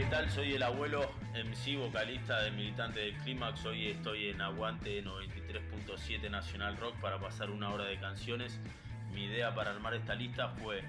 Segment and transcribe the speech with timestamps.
[0.00, 0.30] ¿Qué tal?
[0.30, 3.66] Soy el abuelo MC, vocalista de Militante del Clímax.
[3.66, 8.58] Hoy estoy en Aguante 93.7 Nacional Rock para pasar una hora de canciones.
[9.12, 10.82] Mi idea para armar esta lista fue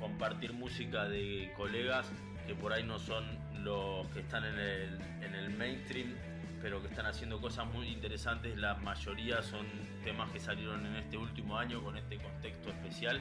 [0.00, 2.10] compartir música de colegas
[2.48, 3.24] que por ahí no son
[3.62, 6.16] los que están en el, en el mainstream,
[6.60, 8.56] pero que están haciendo cosas muy interesantes.
[8.56, 9.64] La mayoría son
[10.02, 13.20] temas que salieron en este último año con este contexto especial.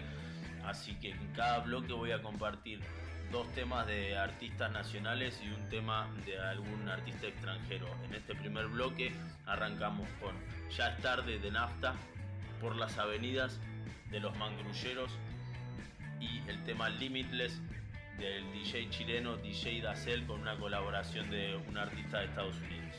[0.65, 2.79] Así que en cada bloque voy a compartir
[3.35, 7.85] dos temas de artistas nacionales y un tema de algún artista extranjero.
[8.05, 9.11] En este primer bloque
[9.45, 10.33] arrancamos con
[10.77, 11.95] Ya es tarde de Nafta
[12.61, 13.59] por las avenidas
[14.09, 15.11] de los mangrulleros
[16.21, 17.61] y el tema Limitless
[18.17, 22.95] del DJ chileno DJ Dacel con una colaboración de un artista de Estados Unidos.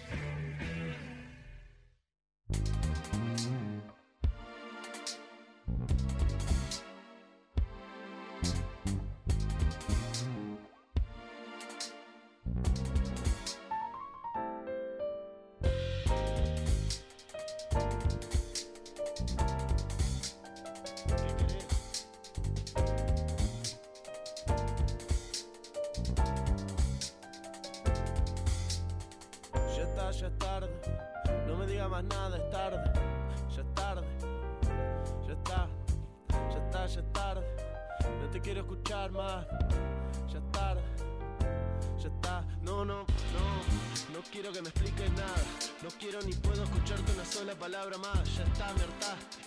[47.67, 49.39] Palabra más, ya está, me hartaste.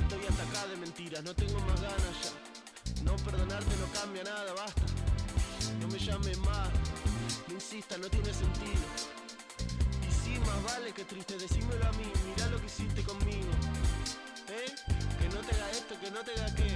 [0.00, 3.02] Estoy hasta acá de mentiras, no tengo más ganas ya.
[3.02, 4.82] No perdonarte no cambia nada, basta.
[5.80, 6.68] No me llames más,
[7.48, 9.09] no insista, no tiene sentido.
[10.50, 13.52] Más vale que triste, decímelo a mí, mira lo que hiciste conmigo.
[14.48, 14.74] ¿Eh?
[15.20, 16.70] Que no te haga esto, que no te haga qué.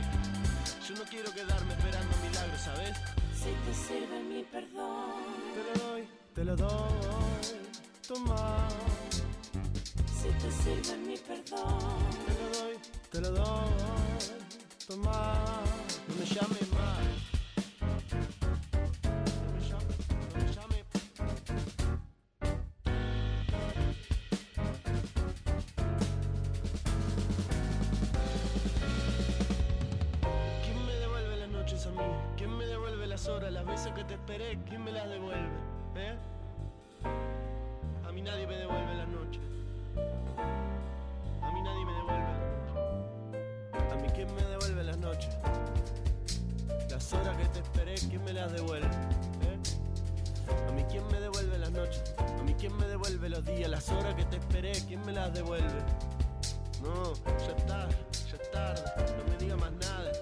[0.88, 2.96] Yo no quiero quedarme esperando milagros, ¿sabes?
[3.34, 5.22] Si te sirve mi perdón,
[5.54, 7.74] te lo doy, te lo doy.
[8.06, 8.68] Toma
[10.24, 11.78] si te sirve mi perdón.
[12.26, 12.78] Te lo doy,
[13.10, 13.70] te lo doy.
[14.86, 15.34] Toma,
[16.08, 16.63] no me llames
[53.46, 55.80] Las horas que te esperé, ¿quién me las devuelve?
[56.82, 58.82] No, ya está, ya es tarde.
[59.16, 60.12] No me diga más nada,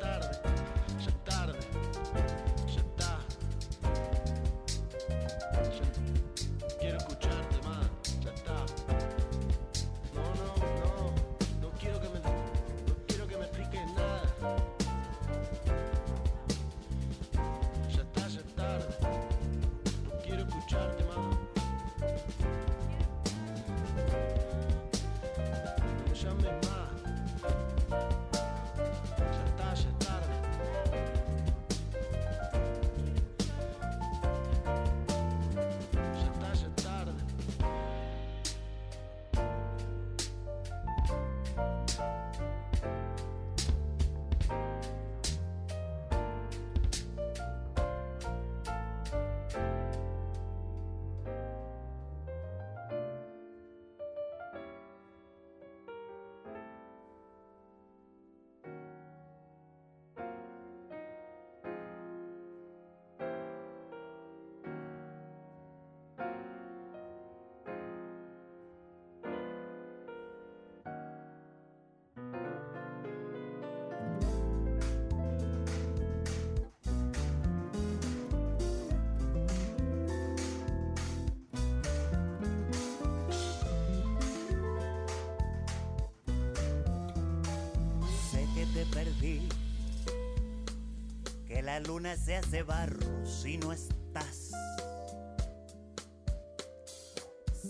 [91.82, 94.52] luna se hace barro si no estás.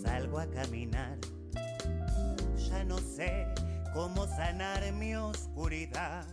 [0.03, 1.19] salgo a caminar.
[2.69, 3.47] Ya no sé
[3.95, 6.27] cómo sanar mi oscuridad.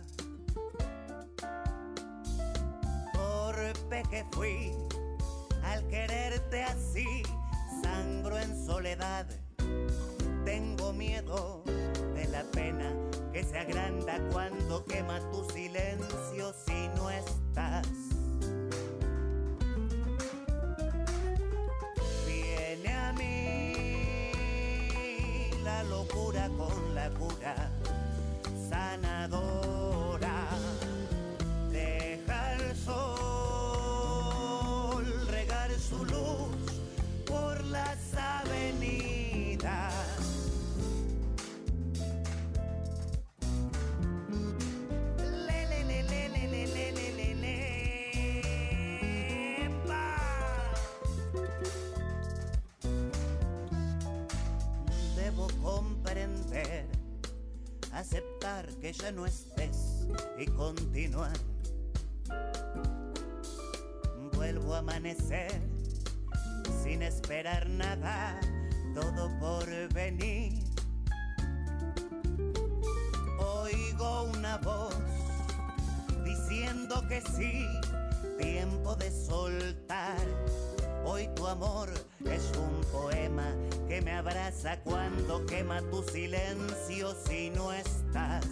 [3.12, 4.72] Torpe que fui
[5.62, 7.22] al quererte así,
[7.82, 9.26] sangro en soledad.
[10.44, 11.62] Tengo miedo
[12.14, 12.92] de la pena
[13.32, 17.86] que se agranda cuando quema tu silencio si no estás.
[22.26, 23.72] Viene a mí
[25.62, 27.70] la locura con la cura
[59.12, 60.06] no estés
[60.38, 61.36] y continuar.
[64.34, 65.60] Vuelvo a amanecer
[66.82, 68.38] sin esperar nada,
[68.94, 70.64] todo por venir.
[73.38, 74.94] Oigo una voz
[76.24, 77.66] diciendo que sí,
[78.38, 80.18] tiempo de soltar.
[81.04, 81.88] Hoy tu amor
[82.24, 83.54] es un poema
[83.88, 88.46] que me abraza cuando quema tu silencio si no estás.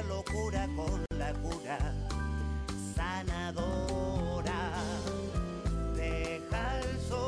[0.00, 1.78] La locura con la cura
[2.94, 4.72] sanadora.
[5.94, 7.18] Deja el sol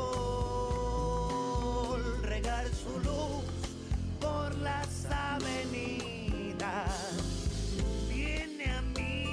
[2.23, 3.43] regar su luz
[4.19, 6.91] por las avenidas.
[8.09, 9.23] Viene a mí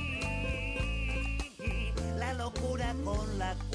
[2.18, 3.69] la locura con la cura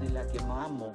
[0.00, 0.92] de la que amo.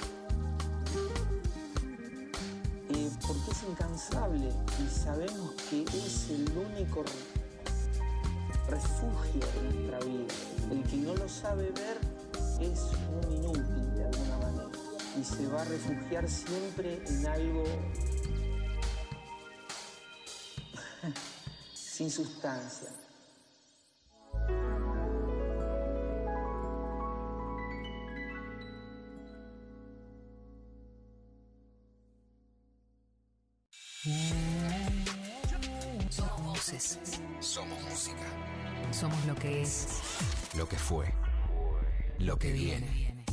[2.90, 7.06] Eh, porque es incansable y sabemos que es el único
[8.68, 10.34] refugio de nuestra vida.
[10.70, 11.98] El que no lo sabe ver
[12.60, 12.82] es
[13.24, 14.70] un inútil de alguna manera
[15.18, 17.64] y se va a refugiar siempre en algo
[21.74, 22.90] sin sustancia.
[39.02, 39.88] Somos lo que es,
[40.56, 41.12] Lo que fue.
[42.20, 43.26] Lo que viene.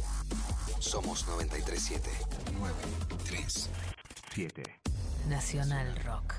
[0.78, 2.08] Somos 937.
[2.58, 4.62] 937.
[5.28, 6.37] Nacional Rock.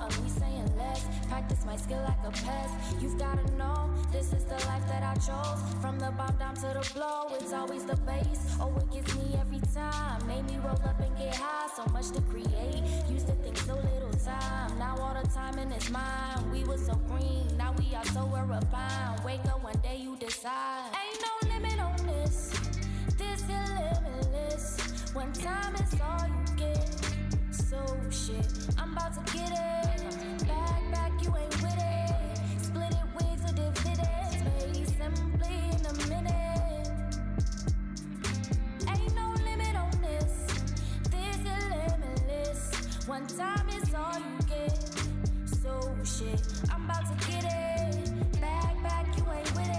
[0.00, 1.06] Of me saying less.
[1.28, 2.74] Practice my skill like a pest.
[3.00, 5.60] You've gotta know this is the life that I chose.
[5.80, 8.56] From the bomb down to the blow, it's always the base.
[8.60, 10.26] Oh, it gets me every time.
[10.26, 11.68] Made me roll up and get high.
[11.76, 12.82] So much to create.
[13.10, 14.78] Used to think so little time.
[14.78, 16.50] Now all the time in it's mine.
[16.52, 17.46] We were so green.
[17.56, 19.24] Now we are so refined.
[19.24, 20.90] Wake up one day, you decide.
[21.02, 22.52] Ain't no limit on this.
[23.16, 25.12] This is limitless.
[25.14, 26.41] One time is all you
[28.12, 28.46] shit,
[28.78, 30.46] I'm about to get it.
[30.46, 32.62] Back, back, you ain't with it.
[32.62, 34.36] Split it, wigs or dividends.
[34.44, 36.88] Made simply in a minute.
[38.86, 40.46] Ain't no limit on this.
[41.10, 43.06] This is limitless.
[43.06, 44.76] One time is all you get.
[45.62, 48.40] So shit, I'm about to get it.
[48.40, 49.71] Back, back, you ain't with it.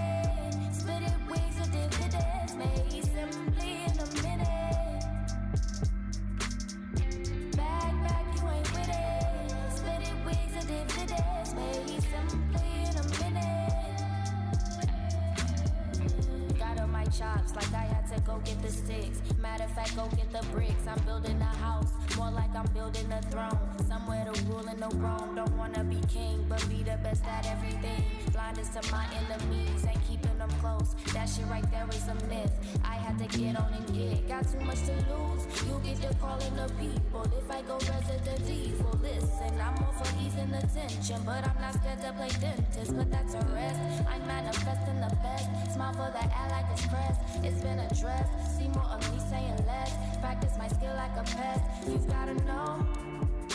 [18.24, 19.20] Go get the sticks.
[19.40, 20.86] Matter of fact, go get the bricks.
[20.86, 23.58] I'm building a house, more like I'm building a throne.
[23.88, 25.34] Somewhere to rule in the Rome.
[25.36, 28.04] Don't wanna be king, but be the best at everything.
[28.32, 30.94] Blindness to my enemies, ain't keeping close.
[31.12, 32.52] That shit right there is a myth.
[32.84, 34.28] I had to get on and get.
[34.28, 35.42] Got too much to lose.
[35.66, 37.24] You get to calling the people.
[37.38, 41.74] If I go resident evil, listen, I'm all for easing the tension, but I'm not
[41.74, 42.96] scared to play dentist.
[42.96, 43.80] But that's a rest.
[44.08, 45.74] I'm manifesting the best.
[45.74, 47.20] Smile for the like it's pressed.
[47.42, 48.32] It's been addressed.
[48.56, 49.92] See more of me saying less.
[50.20, 51.62] Practice my skill like a pest.
[51.86, 52.86] You've gotta know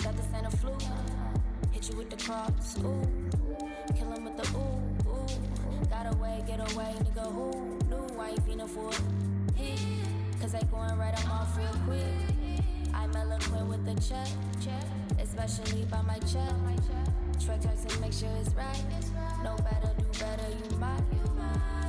[0.03, 0.81] that this ain't a fluke.
[1.72, 3.08] Hit you with the cross, ooh.
[3.96, 4.88] Kill him with the ooh.
[6.01, 7.51] Got away, get away, nigga, who
[7.89, 9.01] knew I ain't finna for it?
[9.58, 9.82] Hit,
[10.39, 12.63] cause they going right, I'm off real quick.
[12.94, 14.29] I'm eloquent with the check,
[15.22, 16.53] especially by my check.
[17.44, 18.82] Track tracks and make sure it's right.
[19.44, 21.03] No better, do better, you might.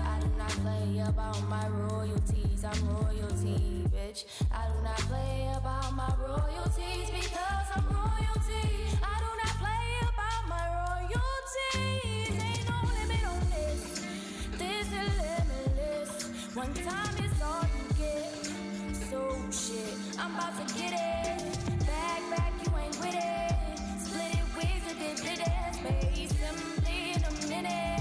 [0.05, 4.25] I do not play about my royalties, I'm royalty, bitch.
[4.51, 8.80] I do not play about my royalties because I'm royalty.
[16.61, 18.45] One time is all you get.
[19.09, 21.87] So shit, I'm about to get it.
[21.87, 23.79] Back, back, you ain't with it.
[23.99, 25.79] Split it, ways wigs or dividends.
[25.79, 28.00] Pay simply in a minute.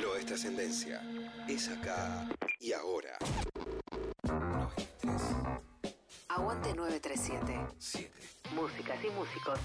[0.00, 1.02] Lo es trascendencia.
[1.46, 2.26] Es acá
[2.58, 3.18] y ahora.
[6.28, 7.60] Aguante 937.
[7.78, 8.12] 7.
[8.54, 9.58] Músicas y músicos.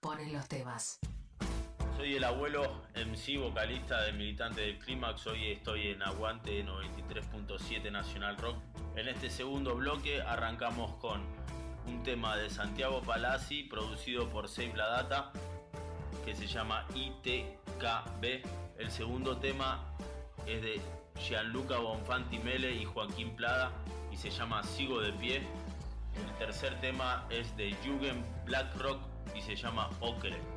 [0.00, 0.98] Ponen los temas.
[1.96, 5.26] Soy el abuelo MC vocalista de Militante del Clímax.
[5.26, 8.58] Hoy estoy en Aguante 93.7 Nacional Rock.
[8.96, 11.22] En este segundo bloque arrancamos con
[11.86, 15.32] un tema de Santiago Palazzi producido por Save la Data
[16.24, 16.86] que se llama
[17.74, 18.44] ITKB.
[18.78, 19.84] El segundo tema
[20.46, 20.80] es de
[21.18, 23.70] Gianluca Bonfanti Mele y Joaquín Plada
[24.10, 25.42] y se llama Sigo de pie.
[26.16, 29.00] El tercer tema es de Jugend Blackrock
[29.34, 30.53] y se llama Ocre.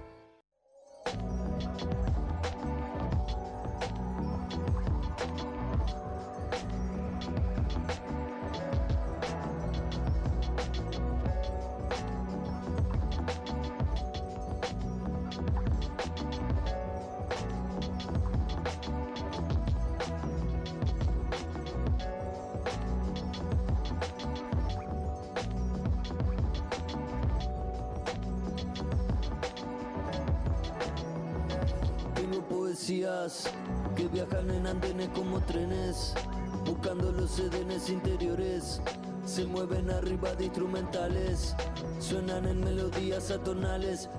[39.98, 41.56] Arriba de instrumentales,
[42.00, 44.10] suenan en melodías atonales,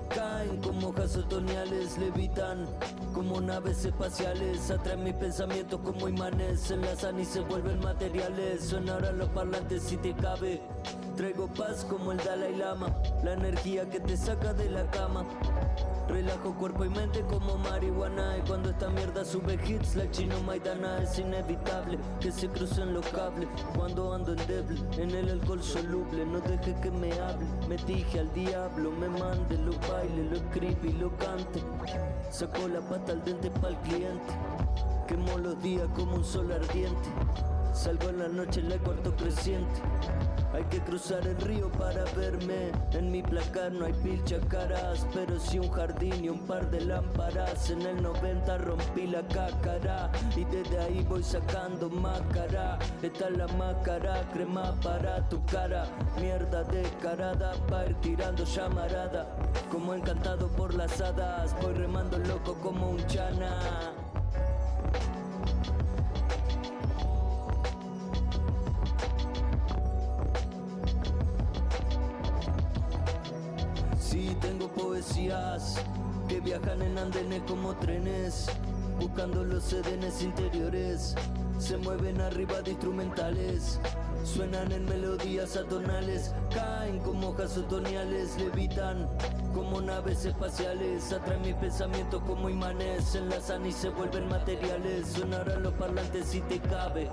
[0.63, 2.65] como hojas otoñales, levitan
[3.13, 9.29] como naves espaciales, atraen mis pensamientos como imanes, enlazan y se vuelven materiales, sonarán los
[9.29, 10.61] parlantes si te cabe.
[11.15, 15.25] Traigo paz como el Dalai Lama, la energía que te saca de la cama.
[16.09, 21.03] Relajo cuerpo y mente como marihuana Y cuando esta mierda sube hits la chino Maidana
[21.03, 26.25] Es inevitable que se crucen los cables Cuando ando en deble, en el alcohol soluble
[26.25, 30.89] No deje que me hable, me dije al diablo Me mande, lo baile, lo escribe
[30.89, 31.61] y lo cante
[32.29, 34.33] Sacó la pata al dente pa'l cliente.
[35.07, 37.09] Quemó los días como un sol ardiente
[37.79, 39.81] Salgo en la noche en la cuarto creciente
[40.53, 42.71] hay que cruzar el río para verme.
[42.91, 46.81] En mi placar no hay pilcha caras, pero sí un jardín y un par de
[46.81, 47.69] lámparas.
[47.69, 52.79] En el 90 rompí la cácara y desde ahí voy sacando máscara.
[53.01, 55.85] Esta es la máscara, crema para tu cara.
[56.19, 59.27] Mierda descarada para ir tirando llamarada.
[59.71, 63.93] Como encantado por las hadas, voy remando loco como un chana.
[74.09, 75.75] Sí, tengo poesías
[76.27, 78.47] que viajan en andenes como trenes,
[78.99, 81.13] buscando los sedenes interiores.
[81.59, 83.79] Se mueven arriba de instrumentales,
[84.23, 89.07] suenan en melodías atonales, caen como hojas otoñales, levitan
[89.53, 95.05] como naves espaciales, atraen mis pensamientos como imanes, se enlazan y se vuelven materiales.
[95.05, 97.11] Sonarán los parlantes si te cabe.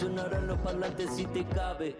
[0.00, 1.94] Sonarán los parlantes si te cabe.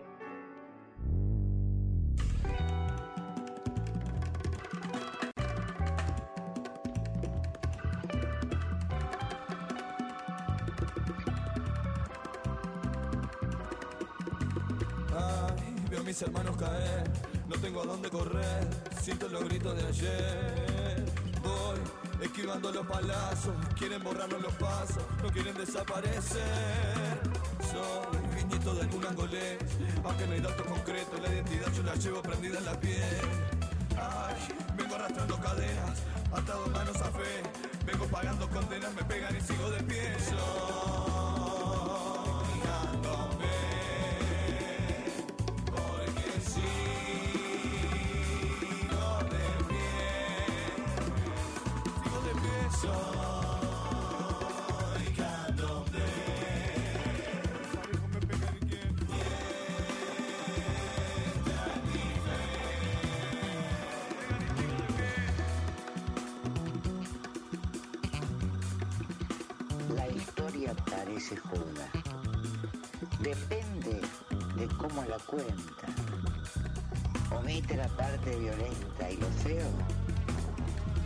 [15.14, 17.04] Ay, veo a mis hermanos caer,
[17.49, 18.66] no tengo a dónde correr,
[19.02, 21.04] siento los gritos de ayer.
[21.42, 21.78] Voy
[22.23, 27.29] esquivando los palazos, quieren borrarnos los pasos, no quieren desaparecer.
[28.50, 29.58] Viñito de algún angolés,
[30.02, 33.21] aunque no hay datos concretos, la identidad yo la llevo prendida en la piel.
[33.97, 34.34] Ay,
[34.76, 37.43] vengo arrastrando cadenas, atado manos a fe,
[37.86, 40.17] vengo pagando condenas, me pegan y sigo de pie.
[73.21, 74.00] Depende
[74.56, 75.86] de cómo la cuenta.
[77.30, 79.71] Omite la parte violenta y lo feo,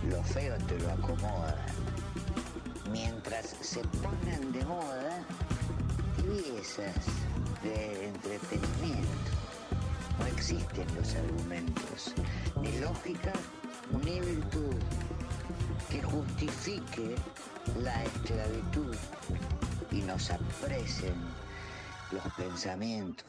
[0.08, 1.66] lo feo te lo acomoda.
[2.90, 5.22] Mientras se ponen de moda
[6.16, 7.04] piezas
[7.62, 9.30] de entretenimiento.
[10.18, 12.14] No existen los argumentos,
[12.62, 13.32] ni lógica,
[14.02, 14.76] ni virtud
[15.90, 17.14] que justifique
[17.82, 18.94] la esclavitud
[19.94, 21.14] y nos apresen
[22.10, 23.24] los pensamientos.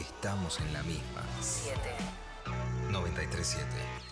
[0.00, 1.22] Estamos en la misma.
[1.40, 1.78] 7.
[2.90, 4.07] 937.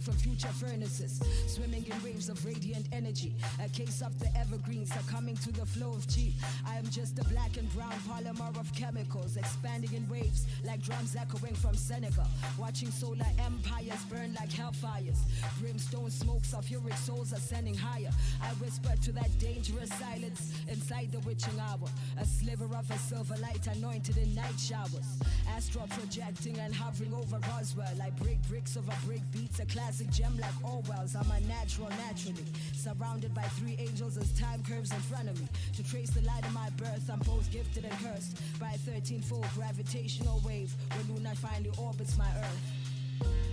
[0.00, 1.20] From future furnaces.
[1.46, 3.34] Swimming in waves of radiant energy.
[3.64, 6.30] A case of the evergreens succumbing to the flow of chi.
[6.66, 11.16] I am just a black and brown polymer of chemicals expanding in waves like drums
[11.16, 12.26] echoing from Senegal.
[12.58, 15.18] Watching solar empires burn like hellfires.
[15.60, 18.10] Brimstone smokes of sulfuric souls ascending higher.
[18.42, 21.88] I whisper to that dangerous silence inside the witching hour.
[22.18, 25.18] A sliver of a silver light anointed in night showers.
[25.48, 28.00] Astral projecting and hovering over Roswell.
[28.02, 31.16] I break bricks over break beats, a classic gem like Orwell's.
[31.16, 32.44] I'm a natural naturally.
[32.74, 35.48] Surrounded by three angels as time curves in front of me.
[35.76, 39.20] To trace the light of my birth, I'm both gifted and cursed by a 13
[39.22, 43.49] fold gravitational wave where Luna finally orbits my earth.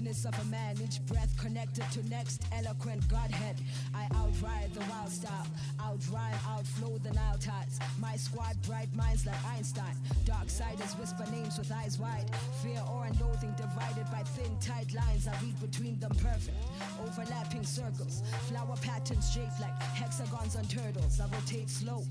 [0.00, 3.56] Likeness of a man, each breath connected to next eloquent Godhead.
[3.94, 5.46] I outride the wild style,
[5.78, 7.78] outrhyme, outflow the Nile tides.
[7.98, 9.94] My squad, bright minds like Einstein.
[10.24, 12.30] Dark siders whisper names with eyes wide.
[12.62, 15.28] Fear, awe, and loathing divided by thin, tight lines.
[15.28, 16.56] I read between them perfect.
[17.02, 21.20] Overlapping circles, flower patterns shaped like hexagons on turtles.
[21.20, 22.02] I rotate slow,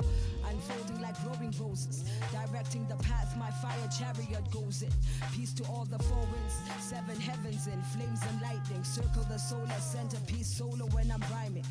[0.47, 2.03] unfolding like glowing roses.
[2.31, 4.91] Directing the path my fire chariot goes in.
[5.33, 8.83] Peace to all the four winds, seven heavens in flames and lightning.
[8.83, 11.65] Circle the solar centerpiece solo when I'm rhyming.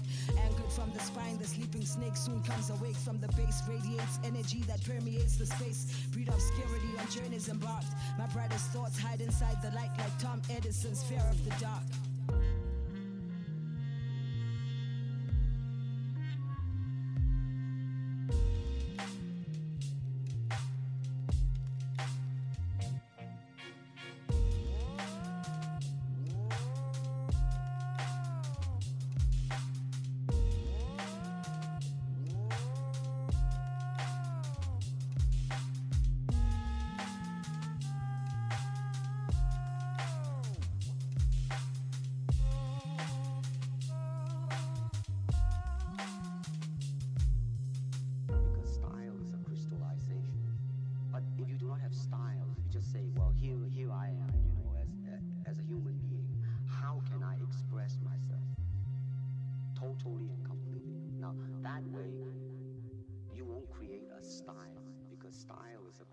[0.44, 3.62] Anchored from the spine, the sleeping snake soon comes awake from the base.
[3.68, 6.06] Radiates energy that permeates the space.
[6.12, 7.92] Breed obscurity on journeys embarked.
[8.18, 11.84] My brightest thoughts hide inside the light like Tom Edison's fear of the dark.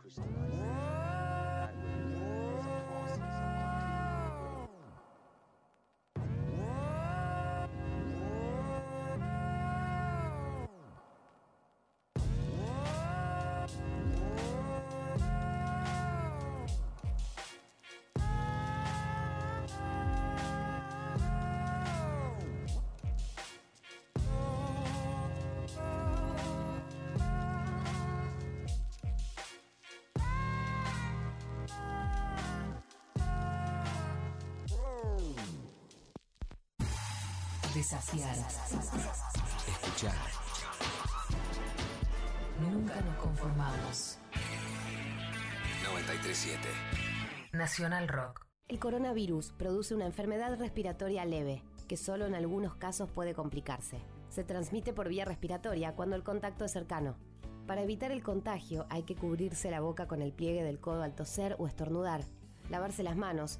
[0.05, 0.54] crystallized.
[37.75, 38.37] Desafiar.
[39.67, 40.15] Escuchar.
[42.61, 44.17] Nunca nos conformamos.
[45.83, 46.69] 937.
[47.51, 48.45] Nacional Rock.
[48.69, 53.99] El coronavirus produce una enfermedad respiratoria leve, que solo en algunos casos puede complicarse.
[54.29, 57.17] Se transmite por vía respiratoria cuando el contacto es cercano.
[57.67, 61.13] Para evitar el contagio hay que cubrirse la boca con el pliegue del codo al
[61.13, 62.23] toser o estornudar,
[62.69, 63.59] lavarse las manos,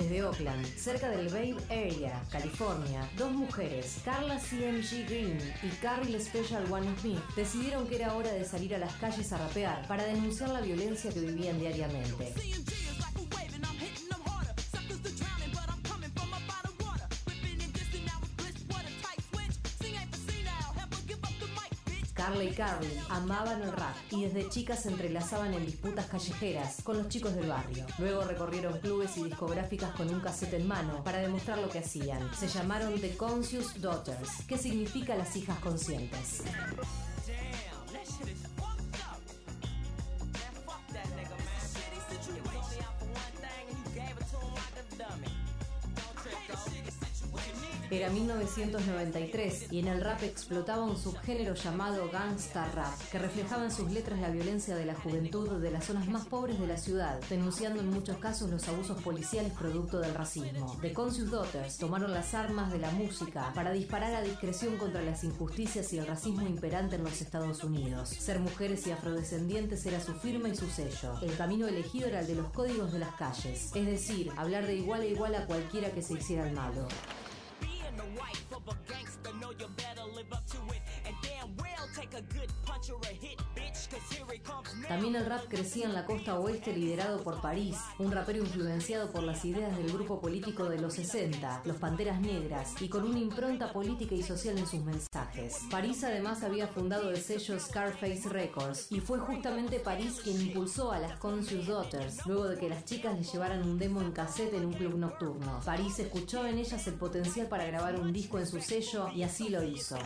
[0.00, 6.64] Desde Oakland, cerca del Bay Area, California, dos mujeres, Carla CMG Green y Carrie Special
[6.72, 10.48] One Smith, decidieron que era hora de salir a las calles a rapear para denunciar
[10.48, 12.32] la violencia que vivían diariamente.
[22.42, 27.08] Y Carly amaban el rap y desde chicas se entrelazaban en disputas callejeras con los
[27.08, 27.84] chicos del barrio.
[27.98, 32.34] Luego recorrieron clubes y discográficas con un cassette en mano para demostrar lo que hacían.
[32.34, 36.42] Se llamaron The Conscious Daughters, que significa las hijas conscientes.
[47.92, 53.72] Era 1993 y en el rap explotaba un subgénero llamado gangsta rap, que reflejaba en
[53.72, 57.18] sus letras la violencia de la juventud de las zonas más pobres de la ciudad,
[57.28, 60.78] denunciando en muchos casos los abusos policiales producto del racismo.
[60.80, 65.24] The Conscious Daughters tomaron las armas de la música para disparar a discreción contra las
[65.24, 68.10] injusticias y el racismo imperante en los Estados Unidos.
[68.10, 71.18] Ser mujeres y afrodescendientes era su firma y su sello.
[71.22, 74.76] El camino elegido era el de los códigos de las calles, es decir, hablar de
[74.76, 76.86] igual a igual a cualquiera que se hiciera el malo.
[84.88, 89.22] También el rap crecía en la costa oeste liderado por París, un rapero influenciado por
[89.22, 93.72] las ideas del grupo político de los 60, los Panteras Negras, y con una impronta
[93.72, 95.60] política y social en sus mensajes.
[95.70, 100.98] París además había fundado el sello Scarface Records, y fue justamente París quien impulsó a
[100.98, 104.66] las Conscious Daughters, luego de que las chicas le llevaran un demo en cassette en
[104.66, 105.60] un club nocturno.
[105.64, 109.48] París escuchó en ellas el potencial para grabar un disco en su sello y así
[109.48, 109.96] lo hizo.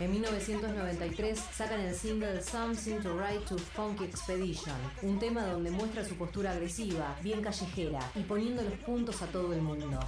[0.00, 6.04] En 1993 sacan el single Something to Write to Funky Expedition, un tema donde muestra
[6.04, 10.00] su postura agresiva, bien callejera y poniendo los puntos a todo el mundo.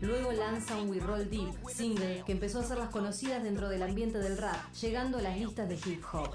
[0.00, 3.82] Luego lanza un We Roll Deep, single que empezó a ser las conocidas dentro del
[3.82, 6.34] ambiente del rap, llegando a las listas de hip hop.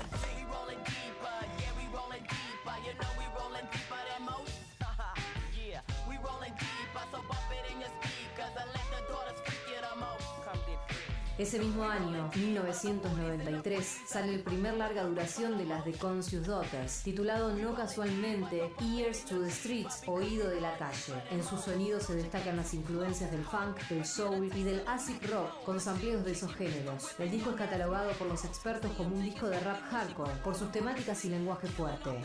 [11.42, 17.52] Ese mismo año, 1993, sale el primer larga duración de las The Conscious Daughters, titulado
[17.56, 21.16] no casualmente Ears to the Streets, Oído de la Calle.
[21.32, 25.64] En su sonido se destacan las influencias del funk, del soul y del acid rock,
[25.64, 27.08] con sampleos de esos géneros.
[27.18, 30.72] El disco es catalogado por los expertos como un disco de rap hardcore, por sus
[30.72, 32.22] temáticas y lenguaje fuerte.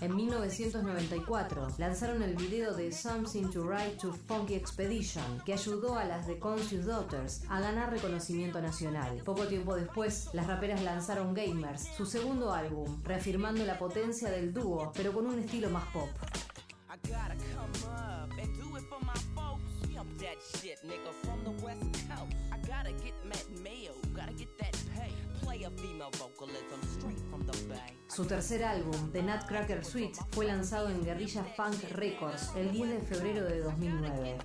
[0.00, 6.04] En 1994 lanzaron el video de Something to Write to Funky Expedition, que ayudó a
[6.04, 9.22] las The Conscious Daughters a ganar reconocimiento nacional.
[9.24, 14.92] Poco tiempo después, las raperas lanzaron Gamers, su segundo álbum, reafirmando la potencia del dúo,
[14.94, 16.10] pero con un estilo más pop.
[28.08, 33.00] Su tercer álbum, The Nutcracker Suite, fue lanzado en Guerrilla Funk Records el 10 de
[33.00, 34.38] febrero de 2009.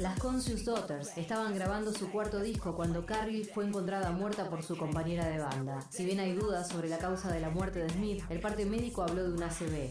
[0.00, 4.74] Las Conscious Daughters estaban grabando su cuarto disco cuando Carrie fue encontrada muerta por su
[4.78, 5.84] compañera de banda.
[5.90, 9.02] Si bien hay dudas sobre la causa de la muerte de Smith, el parte médico
[9.02, 9.90] habló de un ACV.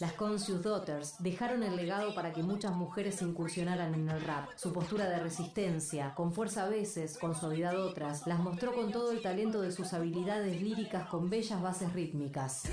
[0.00, 4.50] Las Conscious Daughters dejaron el legado para que muchas mujeres incursionaran en el rap.
[4.56, 9.12] Su postura de resistencia, con fuerza a veces, con suavidad otras, las mostró con todo
[9.12, 12.64] el talento de sus habilidades líricas con bellas bases rítmicas.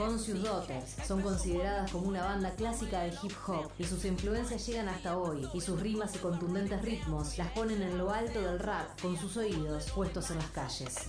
[0.00, 4.88] Conscious Daughters son consideradas como una banda clásica de hip hop y sus influencias llegan
[4.88, 8.98] hasta hoy y sus rimas y contundentes ritmos las ponen en lo alto del rap
[9.02, 11.06] con sus oídos puestos en las calles.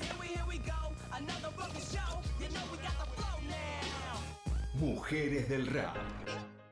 [4.74, 5.96] Mujeres del rap.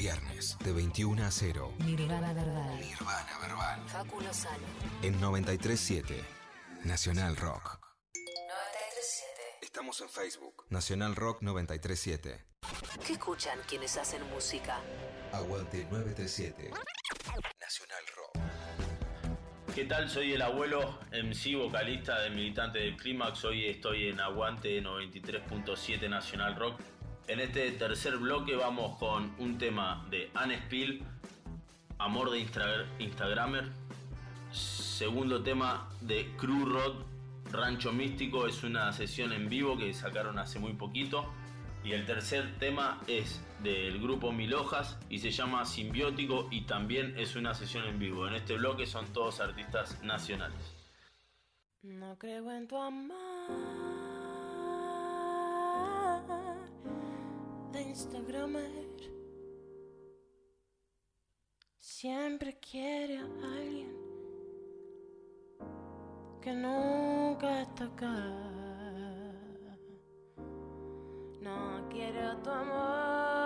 [0.00, 1.74] Viernes de 21 a 0.
[1.84, 2.80] Nirvana verbal.
[2.80, 3.86] Nirvana verbal.
[3.86, 4.64] Facu Lozano.
[5.02, 6.24] En 937
[6.84, 7.78] Nacional Rock.
[8.14, 9.58] 937.
[9.60, 10.64] Estamos en Facebook.
[10.70, 12.46] Nacional Rock 937.
[13.06, 14.78] ¿Qué escuchan quienes hacen música?
[15.34, 16.70] Aguante 937.
[17.60, 19.74] Nacional Rock.
[19.74, 20.08] ¿Qué tal?
[20.08, 23.44] Soy el abuelo MC vocalista de Militante del Clímax.
[23.44, 26.80] Hoy estoy en Aguante 93.7 Nacional Rock.
[27.26, 31.02] En este tercer bloque vamos con un tema de Anne Spill,
[31.98, 32.38] Amor de
[32.98, 33.70] Instagramer.
[34.50, 37.04] Segundo tema de Crew Rod,
[37.52, 41.24] Rancho Místico, es una sesión en vivo que sacaron hace muy poquito.
[41.84, 47.14] Y el tercer tema es del grupo Mil Hojas y se llama Simbiótico y también
[47.16, 48.26] es una sesión en vivo.
[48.26, 50.74] En este bloque son todos artistas nacionales.
[51.82, 54.09] No creo en tu amor
[57.72, 58.96] de Instagramer.
[61.78, 63.96] Siempre quiere a alguien
[66.40, 68.14] que nunca está acá.
[71.40, 73.40] No quiero tu amor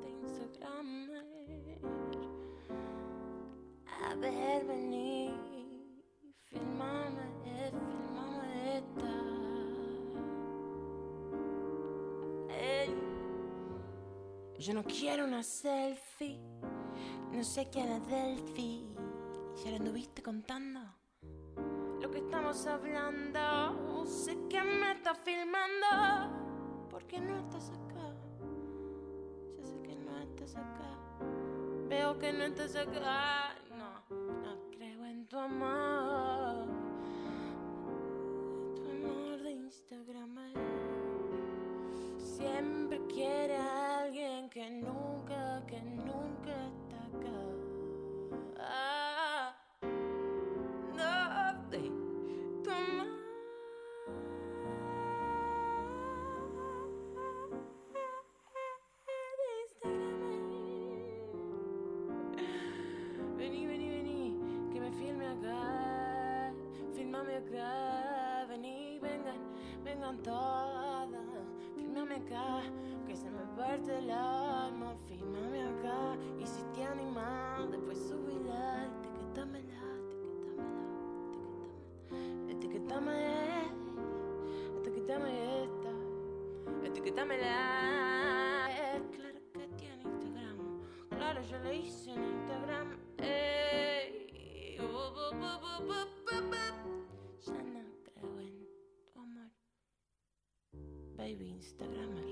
[0.00, 1.80] de Instagramer.
[4.02, 4.64] A ver,
[14.70, 16.38] yo no quiero una selfie,
[17.32, 18.86] no sé quién es Delphi.
[19.64, 20.78] ¿Ya le anduviste contando?
[22.00, 26.86] Lo que estamos hablando, sé que me estás filmando.
[26.88, 28.14] ¿Por qué no estás acá?
[29.56, 30.92] Yo sé que no estás acá.
[31.88, 33.56] Veo que no estás acá.
[33.76, 34.04] No,
[34.44, 36.68] no creo en tu amor.
[38.76, 40.38] Tu amor de Instagram.
[42.18, 43.89] Siempre quiere a alguien
[44.60, 47.38] que nunca, que nunca está acá.
[48.58, 49.56] Ah,
[50.98, 51.90] no, de
[52.62, 53.08] tu amor.
[63.38, 66.52] Vení, vení, vení, que me filme acá,
[66.92, 69.40] filmame acá, vení, vengan,
[69.82, 70.99] vengan todas,
[72.10, 72.62] filmame acá,
[73.06, 79.82] que se me parte el alma, filmame acá, y si te animas, después subila, etiquetámela,
[82.48, 83.62] etiquetámela,
[84.78, 85.92] etiquetame, etiquetame esta,
[86.86, 88.68] etiquetámela.
[89.12, 90.58] Claro que tiene Instagram,
[91.10, 92.98] claro yo le hice en Instagram.
[93.18, 96.19] Ey, bu,
[101.40, 102.29] baby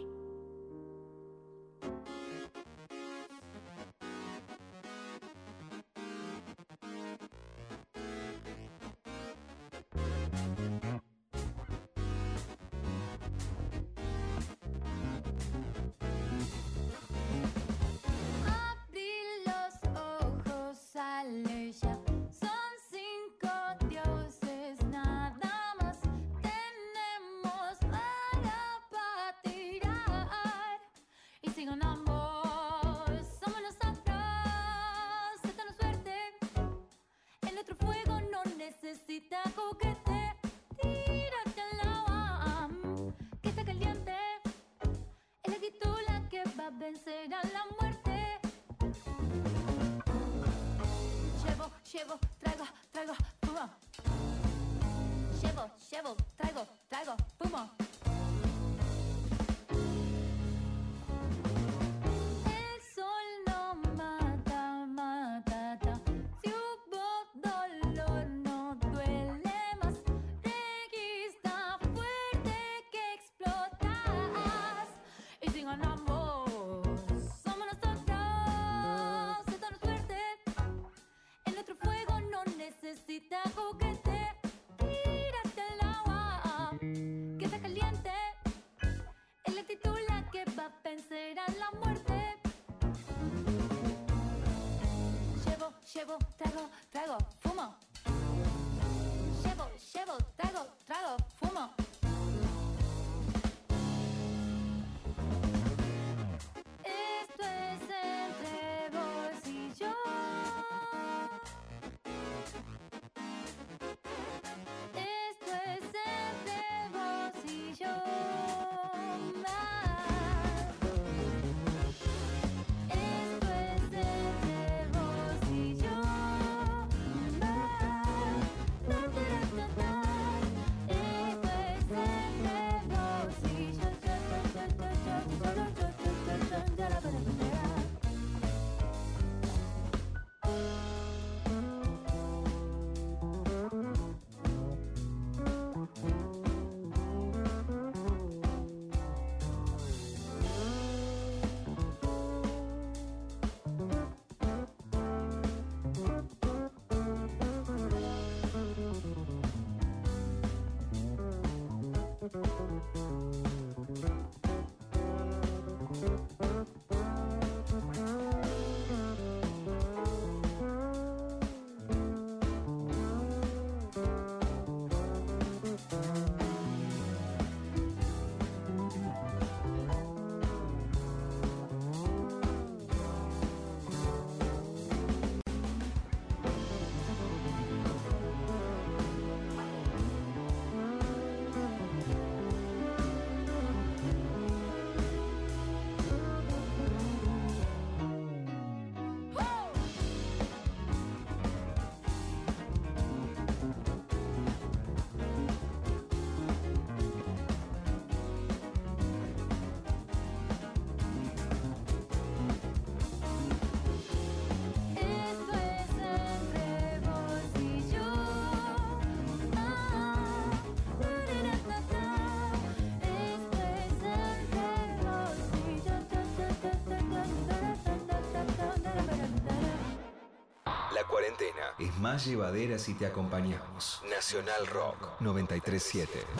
[231.88, 234.02] es más llevadera si te acompañamos.
[234.08, 236.37] Nacional Rock 937.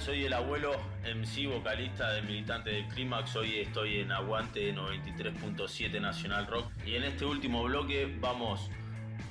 [0.00, 0.72] Soy el abuelo
[1.04, 3.36] MC vocalista de Militante del Clímax.
[3.36, 6.72] Hoy estoy en Aguante 93.7 Nacional Rock.
[6.84, 8.70] Y en este último bloque vamos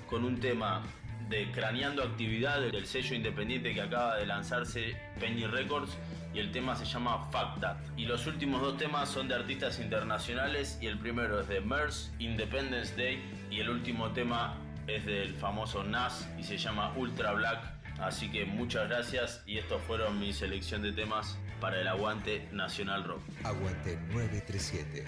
[0.10, 0.84] con un tema
[1.28, 5.98] de Craneando Actividad del sello independiente que acaba de lanzarse Penny Records.
[6.34, 7.78] Y el tema se llama Fuck That.
[7.98, 10.80] Y los últimos dos temas son de artistas internacionales.
[10.82, 13.22] Y el primero es de MERS, Independence Day.
[13.52, 14.56] Y el último tema
[14.88, 17.77] es del famoso Nas y se llama Ultra Black.
[18.00, 23.04] Así que muchas gracias y estos fueron mi selección de temas para el Aguante Nacional
[23.04, 23.22] Rock.
[23.44, 25.06] Aguante 937.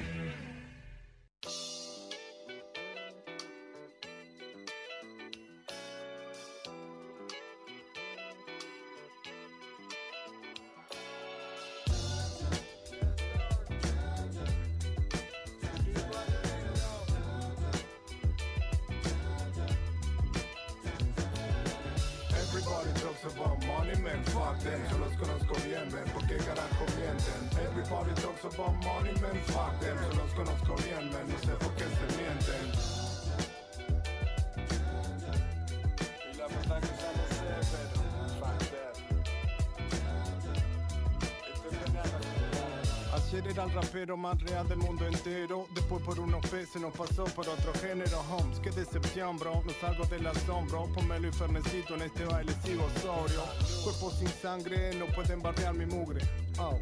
[43.31, 45.67] Ayer era el rapero más real del mundo entero.
[45.75, 48.21] Después por unos peces nos pasó por otro género.
[48.31, 50.89] Homes, qué decepción bro, no salgo del asombro.
[50.95, 53.43] Pónmelo y fernecito en este baile sigo sobrio.
[53.83, 56.25] Cuerpo sin sangre, no pueden barrear mi mugre.
[56.57, 56.79] Oh,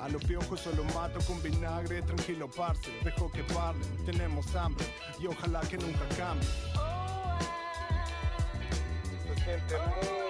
[0.00, 2.00] a los piojos solo mato con vinagre.
[2.00, 4.86] Tranquilo parce, dejo que parlen Tenemos hambre
[5.20, 6.48] y ojalá que nunca cambie.
[9.26, 10.29] Se siente muy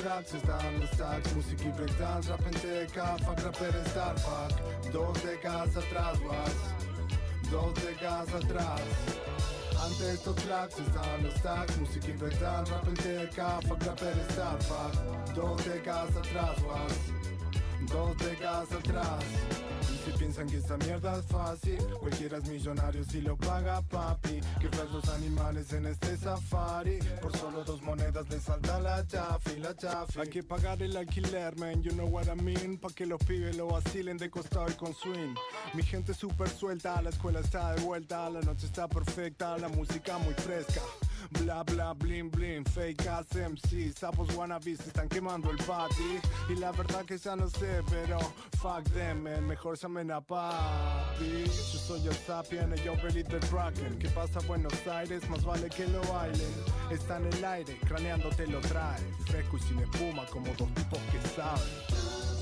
[0.00, 3.76] Antes de estos tracks estaban los stacks, música y breakdance, rap en teca, fuck rapper
[3.76, 4.92] en Starfuck.
[4.92, 8.80] Dos décadas atrás, was, dos décadas atrás.
[9.82, 14.18] Antes de estos tracks estaban los stacks, música y breakdance, rap en teca, fuck rapper
[14.18, 15.34] en Starfuck.
[15.34, 17.19] Dos décadas atrás, was,
[17.86, 19.24] dos décadas atrás.
[19.92, 24.40] Y si piensan que esta mierda es fácil, cualquiera es millonario si lo paga papi.
[24.60, 26.98] Que ves los animales en este safari.
[27.20, 30.20] Por solo dos monedas le salta la chafi, la chafi.
[30.20, 32.78] Hay que pagar el alquiler, man, you know what I mean.
[32.78, 35.34] Pa' que los pibes lo vacilen de costado y con swing.
[35.74, 40.18] Mi gente súper suelta, la escuela está de vuelta, la noche está perfecta, la música
[40.18, 40.80] muy fresca.
[41.30, 46.20] Bla bla blin blin, fake ass MC, sapos wannabes están quemando el party.
[46.48, 48.18] Y la verdad que ya no sé, pero
[48.58, 51.44] fuck them man, mejor llamen a papi.
[51.44, 53.98] Yo soy el sapien, yo ready the Kraken.
[53.98, 55.28] ¿Qué pasa Buenos Aires?
[55.28, 56.54] Más vale que lo bailen.
[56.90, 60.98] Está en el aire, craneando te lo trae Fresco y sin espuma como dos tipos
[61.12, 62.39] que saben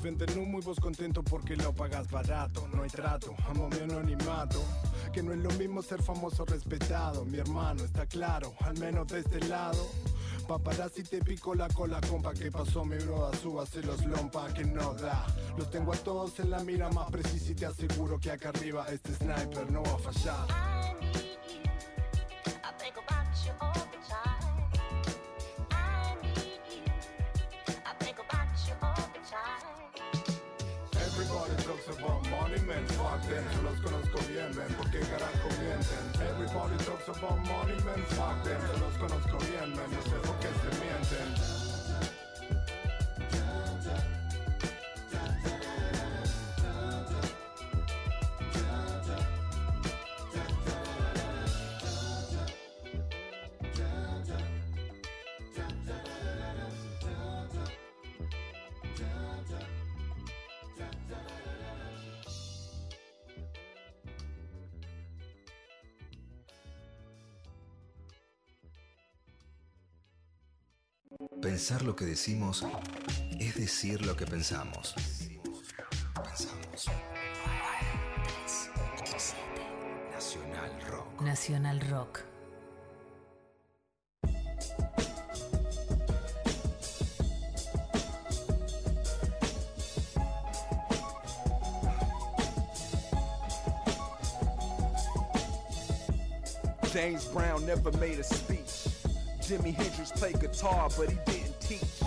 [0.00, 2.66] Te venden humo y vos contento porque lo pagas barato.
[2.72, 4.64] No hay trato, amo mi anonimato.
[5.12, 7.26] Que no es lo mismo ser famoso respetado.
[7.26, 9.86] Mi hermano está claro, al menos de este lado.
[10.48, 12.32] Paparazzi te pico la cola, compa.
[12.32, 13.36] ¿Qué pasó, mi broda?
[13.36, 15.26] Súbase los lompa que no da.
[15.58, 18.86] Los tengo a todos en la mira más precisa y te aseguro que acá arriba
[18.90, 20.69] este sniper no va a fallar.
[37.18, 40.84] About money, man, fuck them Yo los conozco bien, man, no sé por qué se
[40.84, 41.59] mienten
[71.60, 72.64] Pensar lo que decimos
[73.38, 74.94] es decir lo que pensamos.
[76.14, 76.86] Pensamos.
[80.10, 81.20] Nacional Rock.
[81.20, 82.20] Nacional Rock.
[96.90, 98.88] James Brown never made a speech.
[99.42, 101.39] Jimi Hendrix played guitar, but he didn't
[101.70, 102.02] teach.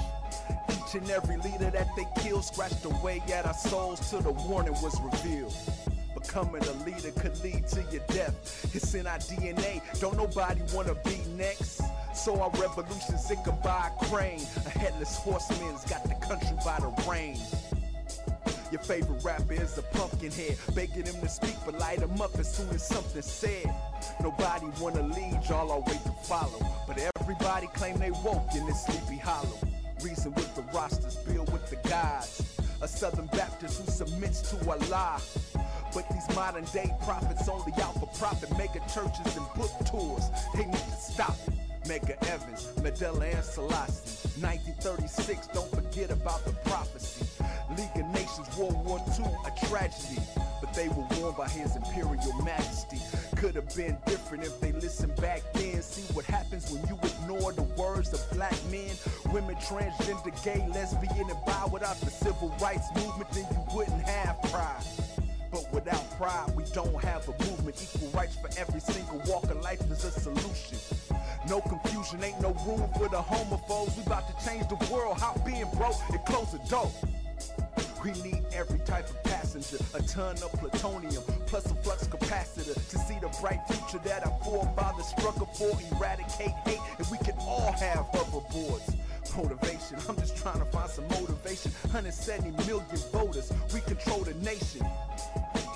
[0.70, 4.74] Each and every leader that they killed scratched away at our souls till the warning
[4.82, 5.56] was revealed.
[6.14, 8.36] Becoming a leader could lead to your death.
[8.76, 9.82] It's in our DNA.
[10.00, 11.82] Don't nobody wanna be next.
[12.14, 13.36] So our revolution's a
[14.06, 14.42] crane.
[14.66, 17.63] A headless horseman's got the country by the reins.
[18.74, 22.36] Your favorite rapper is a pumpkin head, begging him to speak, but light him up
[22.40, 23.72] as soon as something's said.
[24.20, 26.58] Nobody wanna lead, y'all all wait to follow.
[26.88, 29.60] But everybody claim they woke in this sleepy hollow.
[30.02, 32.42] Reason with the rosters, build with the gods.
[32.82, 35.22] A Southern Baptist who submits to Allah.
[35.94, 40.24] But these modern day prophets only out for profit, mega churches and book tours.
[40.56, 41.54] They need to stop it.
[41.88, 44.30] Mega Evans, Medella and Selassie.
[44.42, 47.33] 1936, don't forget about the prophecy.
[47.72, 50.22] League of Nations, World War II, a tragedy.
[50.62, 53.00] But they were warned by His Imperial Majesty.
[53.36, 55.82] Could have been different if they listened back then.
[55.82, 58.92] See what happens when you ignore the words of black men,
[59.32, 61.66] women, transgender, gay, lesbian, and bi.
[61.72, 64.84] Without the civil rights movement, then you wouldn't have pride.
[65.52, 67.82] But without pride, we don't have a movement.
[67.82, 70.80] Equal rights for every single walk of life is a solution.
[71.48, 73.96] No confusion, ain't no room for the homophobes.
[73.98, 75.20] We about to change the world.
[75.20, 76.92] How being broke and close the door.
[78.04, 82.98] We need every type of passenger, a ton of plutonium, plus a flux capacitor to
[82.98, 85.72] see the bright future that our forefathers struggled for.
[85.96, 88.96] Eradicate hate, and we can all have hoverboards.
[89.38, 91.72] Motivation, I'm just trying to find some motivation.
[91.84, 94.86] 170 million voters, we control the nation.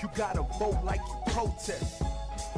[0.04, 2.02] You gotta vote like you protest,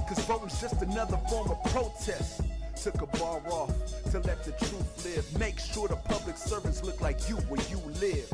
[0.08, 2.42] cause voting's just another form of protest.
[2.76, 3.72] Took a bar off
[4.12, 5.40] to let the truth live.
[5.40, 8.34] Make sure the public servants look like you where you live.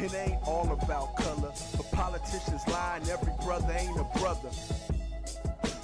[0.00, 4.50] It ain't all about color, but politicians lie and every brother ain't a brother.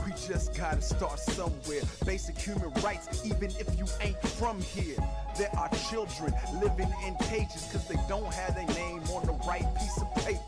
[0.05, 1.83] We just gotta start somewhere.
[2.05, 4.97] Basic human rights, even if you ain't from here.
[5.39, 9.65] There are children living in cages cause they don't have their name on the right
[9.79, 10.41] piece of paper.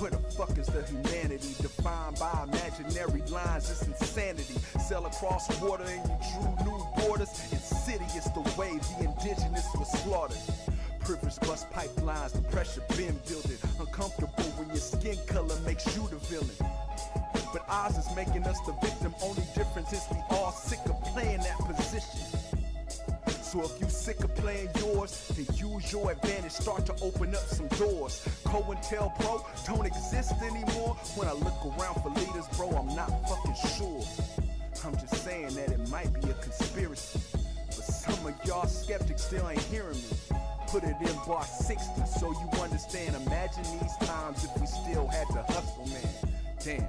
[0.00, 3.70] Where the fuck is the humanity defined by imaginary lines?
[3.70, 4.58] It's insanity.
[4.80, 7.30] Sail across water and you drew new borders.
[7.52, 10.71] Insidious the way the indigenous was slaughtered.
[11.04, 13.58] Privilege bust pipelines, the pressure been building.
[13.80, 16.72] Uncomfortable when your skin color makes you the villain.
[17.52, 19.12] But ours is making us the victim.
[19.20, 22.20] Only difference is we all sick of playing that position.
[23.42, 26.52] So if you sick of playing yours, then use your advantage.
[26.52, 28.24] Start to open up some doors.
[28.44, 30.96] COINTELPRO don't exist anymore.
[31.16, 34.04] When I look around for leaders, bro, I'm not fucking sure.
[34.84, 37.20] I'm just saying that it might be a conspiracy.
[37.66, 40.41] But some of y'all skeptics still ain't hearing me.
[40.72, 43.14] Put it in bar 60 so you understand.
[43.26, 46.14] Imagine these times if we still had to hustle, man.
[46.64, 46.88] Damn.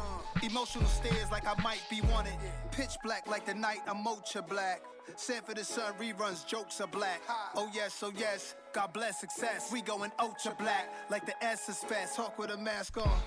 [0.43, 2.33] Emotional stares like I might be wanted.
[2.71, 4.81] Pitch black like the night, I'm ultra black.
[5.17, 7.21] Sanford and Son reruns, jokes are black.
[7.55, 9.71] Oh yes, oh yes, God bless success.
[9.71, 12.17] We going ultra black, like the S is fast.
[12.17, 13.19] Hawk with a mask on,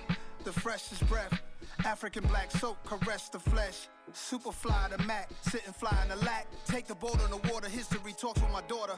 [0.43, 1.41] the freshest breath.
[1.85, 3.87] African black soap, caress the flesh.
[4.13, 6.45] Super fly the Mac, sitting fly in the lack.
[6.67, 8.93] Take the boat on the water, history talks with my daughter.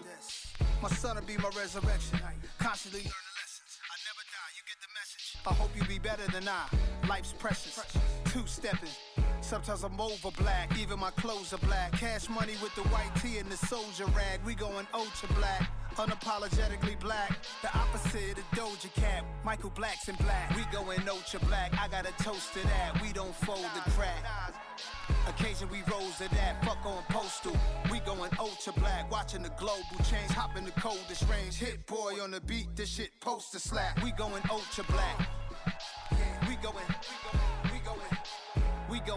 [0.83, 2.19] My son will be my resurrection.
[2.59, 3.79] Constantly learning lessons.
[3.87, 5.37] I never die, you get the message.
[5.47, 6.67] I hope you be better than I.
[7.07, 7.79] Life's precious.
[8.25, 8.89] Two stepping.
[9.51, 11.91] Sometimes I'm over black, even my clothes are black.
[11.91, 14.39] Cash money with the white tee and the soldier rag.
[14.45, 17.37] We going ultra black, unapologetically black.
[17.61, 19.25] The opposite of Doja Cat.
[19.43, 20.55] Michael Black's in black.
[20.55, 21.73] We going ultra black.
[21.77, 23.01] I got a toast to that.
[23.01, 24.23] We don't fold the crack.
[25.27, 27.57] Occasion we rose to that, fuck on postal.
[27.91, 31.55] We going ultra black, watching the global change, hop in the coldest range.
[31.55, 34.01] Hit boy on the beat, this shit poster slap.
[34.01, 35.27] We going ultra black.
[36.11, 36.85] We going, we going,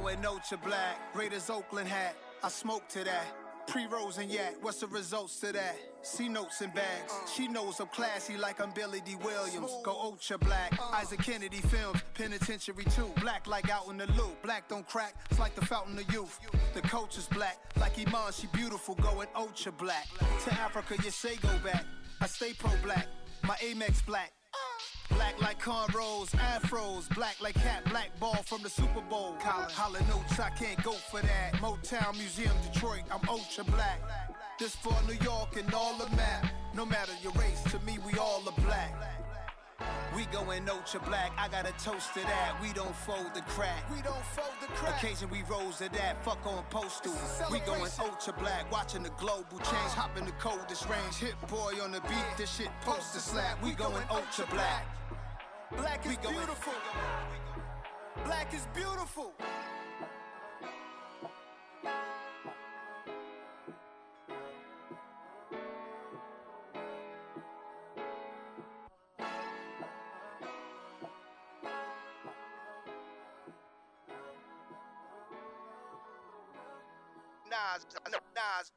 [0.04, 0.98] we going ultra black.
[1.14, 3.24] Raiders Oakland hat, I smoke to that.
[3.66, 5.76] Pre-rolls and yak, what's the results to that?
[6.02, 7.14] C notes and bags.
[7.34, 9.16] She knows I'm classy like I'm Billy D.
[9.24, 9.70] Williams.
[9.82, 10.78] Go ultra black.
[10.92, 13.10] Isaac Kennedy films, penitentiary too.
[13.22, 14.42] Black like out in the loop.
[14.42, 16.38] Black don't crack, it's like the fountain of youth.
[16.74, 20.06] The coach is black, like Iman, she beautiful, going ultra black.
[20.44, 21.84] To Africa, you say go back.
[22.20, 23.06] I stay pro black,
[23.44, 24.32] my Amex black.
[25.24, 29.34] Black like cornrows, afros, black like cat, black ball from the Super Bowl.
[29.40, 31.54] Colin, holla notes, I can't go for that.
[31.54, 34.00] Motown Museum, Detroit, I'm ultra black.
[34.58, 36.44] This for New York and all the map.
[36.74, 38.92] No matter your race, to me we all are black.
[40.16, 42.56] We going ultra black, I got a toast to that.
[42.62, 43.82] We don't fold the crack.
[43.90, 45.02] We don't fold the crack.
[45.02, 47.12] Occasion we rose to that, fuck on postal.
[47.50, 51.16] We going ultra black, watching the global change, hop in the coldest range.
[51.16, 53.60] Hit boy on the beat, this shit poster slap.
[53.62, 54.86] We going ultra black.
[55.76, 56.74] Black is beautiful.
[58.24, 59.32] Black is beautiful.
[77.54, 77.86] Nas,
[78.34, 78.72] Nas,